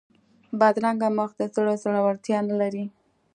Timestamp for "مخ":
1.17-1.29